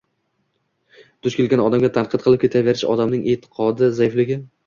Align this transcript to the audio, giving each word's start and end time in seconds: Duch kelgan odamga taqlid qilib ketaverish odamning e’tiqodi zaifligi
Duch 1.25 1.35
kelgan 1.39 1.61
odamga 1.65 1.91
taqlid 1.99 2.23
qilib 2.25 2.41
ketaverish 2.45 2.87
odamning 2.95 3.29
e’tiqodi 3.35 3.93
zaifligi 4.01 4.39